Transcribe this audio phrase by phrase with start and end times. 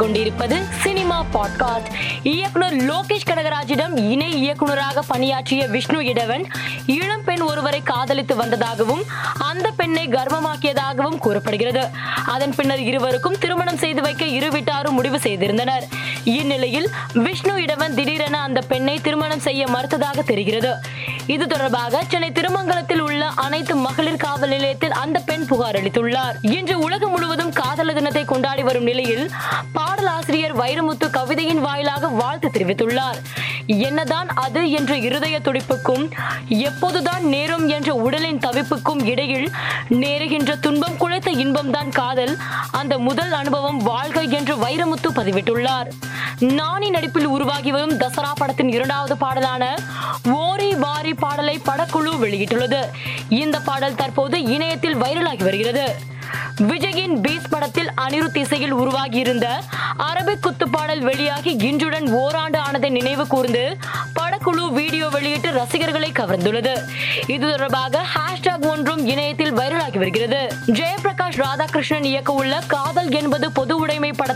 [0.00, 1.88] கேட்டுக்கொண்டிருப்பது cinema podcast.
[2.22, 6.46] இயக்குனர் லோகேஷ் கனகராஜிடம் இணை இயக்குனராக பணியாற்றிய விஷ்ணு இடவன்
[6.86, 9.02] இளம் பெண் ஒருவரை காதலித்து வந்ததாகவும்
[9.38, 11.88] அந்த பெண்ணை கர்ப்பமாக்கியதாகவும் கூறப்படுகிறது.
[12.26, 15.82] அதன் பின்னர் இருவருக்கும் திருமணம் செய்து வைக்க இரு வீட்டாரும் முடிவு செய்திருந்தனர்.
[16.24, 20.74] இந்நிலையில் விஷ்ணு இடவன் திடீரென அந்த பெண்ணை திருமணம் செய்ய மறுத்ததாக தெரிகிறது.
[21.26, 26.36] இது தொடர்பாக சென்னை திருமங்கலத்தில் உள்ள அனைத்து மகளிர் காவல் நிலையத்தில் அந்த பெண் புகார் அளித்துள்ளார்.
[26.42, 29.30] இன்று உலகம் முழுவதும் காதல தினத்தை கொண்டாடி வரும் நிலையில்
[30.00, 33.18] பாடல் ஆசிரியர் வைரமுத்து கவிதையின் வாயிலாக வாழ்த்து தெரிவித்துள்ளார்.
[33.66, 36.04] என்னதான் அது என்ற இருதய துடிப்புக்கும்
[36.48, 39.48] எப்போதுதான் நேரும் என்ற உடலின் தவிப்புக்கும் இடையில்
[39.90, 42.34] நேருகின்ற துன்பம் குழைத்த இன்பம்தான் காதல்
[42.70, 45.90] அந்த முதல் அனுபவம் வாழ்க என்று வைரமுத்து பதிவிட்டுள்ளார்.
[46.38, 49.64] நாணி நடிப்பில் உருவாகி வரும் தசரா படத்தின் இரண்டாவது பாடலான
[50.22, 52.80] ஓரி வாரி பாடலை படக்குழு வெளியிட்டுள்ளது.
[53.28, 55.86] இந்த பாடல் தற்போது இணையத்தில் வைரலாகி வருகிறது.
[56.68, 57.14] விஜயின்
[58.08, 59.60] அனிருத் இசையில் உருவாகியிருந்த
[59.98, 63.76] அரபிக் குத்துப்பாடல் வெளியாகி இன்றுடன் ஓராண்டு ஆனதை நினைவு கூர்ந்து
[64.20, 66.74] படக்குழு வீடியோ வெளியிட்டு ரசிகர்களை கவர்ந்துள்ளது.
[67.26, 70.54] இது தொடர்பாக ஹேஷ்டாக் ஒன்றும் இணையத்தில் வைரலாகி வருகிறது.
[70.66, 73.78] ஜெயபிரகாஷ் ராதாகிருஷ்ணன் இயக்க உள்ள காதல் என்பது பொது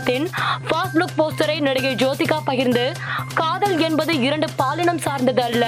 [0.05, 0.27] படத்தின்
[0.67, 2.83] ஃபாஸ்ட் லுக் போஸ்டரை நடிகை ஜோதிகா பகிர்ந்து
[3.33, 5.63] காதல் என்பது இரண்டு பாலினம் சார்ந்தது அல்ல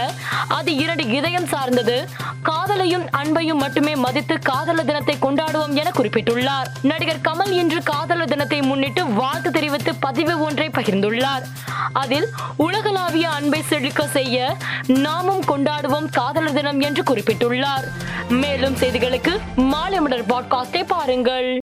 [0.47, 1.95] அது இரண்டு இதயம் சார்ந்தது.
[2.49, 6.69] காதலையும் அன்பையும் மட்டுமே மதித்து காதலர் தினத்தை கொண்டாடுவோம் என குறிப்பிட்டுள்ளார்.
[6.81, 11.45] நடிகர் கமல் இன்று காதலர் தினத்தை முன்னிட்டு வாழ்த்து தெரிவித்து பதிவு ஒன்றை பகிர்ந்துள்ளார்.
[12.03, 14.55] அதில் உலகளாவிய அன்பை செழிக்க செய்ய
[15.05, 17.87] நாமும் கொண்டாடுவோம் காதலர் தினம் என்று குறிப்பிட்டுள்ளார்.
[18.43, 19.35] மேலும் செய்திகளுக்கு
[19.73, 21.51] மாலை மலர் பாட்காஸ்டை பாருங்கள்.